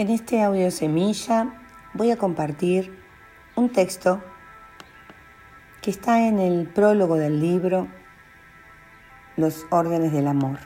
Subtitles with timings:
[0.00, 1.52] En este audio semilla
[1.92, 3.04] voy a compartir
[3.54, 4.22] un texto
[5.82, 7.86] que está en el prólogo del libro
[9.36, 10.58] Los órdenes del amor.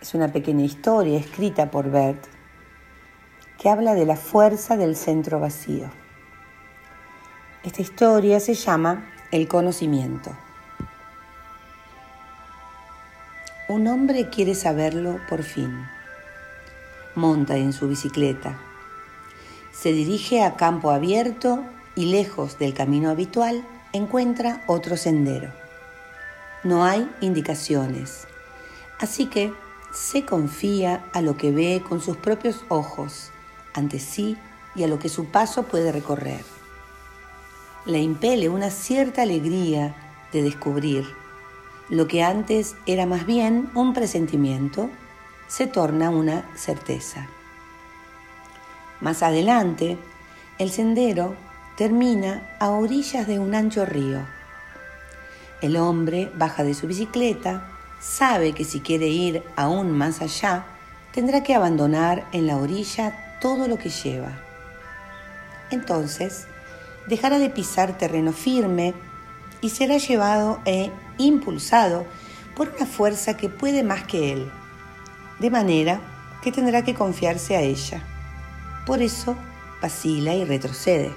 [0.00, 2.24] Es una pequeña historia escrita por Bert
[3.60, 5.88] que habla de la fuerza del centro vacío.
[7.62, 10.36] Esta historia se llama El conocimiento.
[13.68, 15.86] Un hombre quiere saberlo por fin.
[17.16, 18.58] Monta en su bicicleta.
[19.72, 21.64] Se dirige a campo abierto
[21.96, 25.50] y lejos del camino habitual encuentra otro sendero.
[26.62, 28.28] No hay indicaciones,
[29.00, 29.52] así que
[29.92, 33.30] se confía a lo que ve con sus propios ojos
[33.72, 34.36] ante sí
[34.74, 36.44] y a lo que su paso puede recorrer.
[37.86, 39.96] Le impele una cierta alegría
[40.32, 41.06] de descubrir
[41.88, 44.90] lo que antes era más bien un presentimiento,
[45.48, 47.28] se torna una certeza.
[49.00, 49.98] Más adelante,
[50.58, 51.34] el sendero
[51.76, 54.20] termina a orillas de un ancho río.
[55.60, 57.68] El hombre baja de su bicicleta,
[58.00, 60.66] sabe que si quiere ir aún más allá,
[61.12, 64.32] tendrá que abandonar en la orilla todo lo que lleva.
[65.70, 66.46] Entonces,
[67.06, 68.94] dejará de pisar terreno firme
[69.60, 72.06] y será llevado e impulsado
[72.54, 74.50] por una fuerza que puede más que él,
[75.38, 76.00] de manera
[76.42, 78.02] que tendrá que confiarse a ella.
[78.86, 79.36] Por eso
[79.80, 81.12] vacila y retrocede.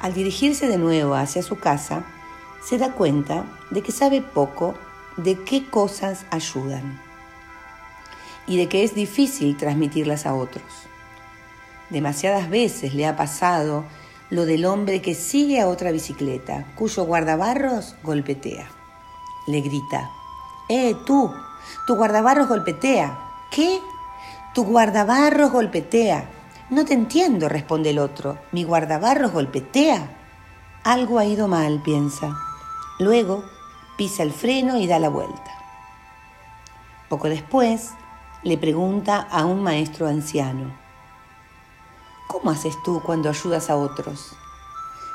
[0.00, 2.04] Al dirigirse de nuevo hacia su casa,
[2.64, 4.74] se da cuenta de que sabe poco
[5.16, 7.00] de qué cosas ayudan
[8.46, 10.64] y de que es difícil transmitirlas a otros.
[11.90, 13.84] Demasiadas veces le ha pasado
[14.30, 18.66] lo del hombre que sigue a otra bicicleta, cuyo guardabarros golpetea.
[19.46, 20.10] Le grita,
[20.68, 21.32] ¡Eh, tú!
[21.86, 23.18] Tu guardabarros golpetea.
[23.50, 23.80] ¿Qué?
[24.54, 26.28] Tu guardabarros golpetea.
[26.70, 28.38] No te entiendo, responde el otro.
[28.52, 30.10] Mi guardabarros golpetea.
[30.84, 32.36] Algo ha ido mal, piensa.
[32.98, 33.44] Luego
[33.96, 35.50] pisa el freno y da la vuelta.
[37.08, 37.90] Poco después
[38.42, 40.82] le pregunta a un maestro anciano,
[42.32, 44.34] ¿Cómo haces tú cuando ayudas a otros?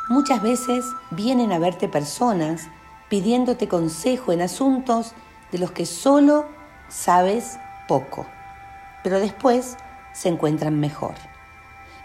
[0.08, 2.68] Muchas veces vienen a verte personas
[3.10, 5.14] pidiéndote consejo en asuntos
[5.52, 6.46] de los que solo
[6.90, 8.26] sabes poco,
[9.04, 9.78] pero después
[10.14, 11.16] se encuentran mejor.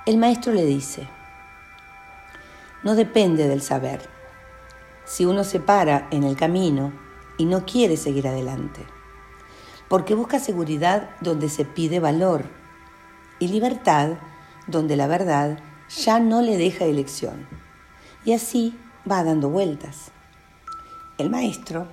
[0.06, 1.06] El maestro le dice,
[2.82, 4.08] no depende del saber.
[5.04, 6.92] Si uno se para en el camino
[7.38, 8.84] y no quiere seguir adelante,
[9.88, 12.44] porque busca seguridad donde se pide valor
[13.38, 14.12] y libertad
[14.66, 17.46] donde la verdad ya no le deja elección.
[18.24, 18.78] Y así
[19.10, 20.10] va dando vueltas.
[21.18, 21.88] El maestro,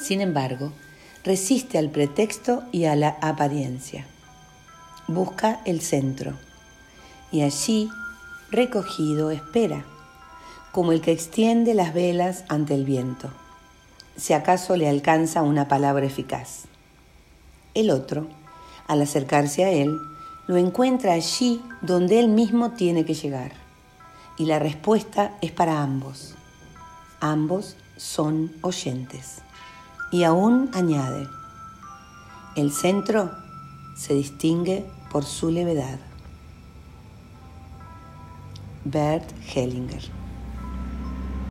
[0.00, 0.72] sin embargo,
[1.24, 4.06] resiste al pretexto y a la apariencia.
[5.06, 6.34] Busca el centro
[7.30, 7.90] y allí,
[8.50, 9.84] recogido, espera,
[10.72, 13.30] como el que extiende las velas ante el viento,
[14.16, 16.64] si acaso le alcanza una palabra eficaz.
[17.74, 18.26] El otro,
[18.86, 19.96] al acercarse a él,
[20.46, 23.52] lo encuentra allí donde él mismo tiene que llegar.
[24.36, 26.34] Y la respuesta es para ambos.
[27.20, 29.42] Ambos son oyentes.
[30.10, 31.28] Y aún añade,
[32.56, 33.30] el centro
[33.96, 36.00] se distingue por su levedad.
[38.84, 40.19] Bert Hellinger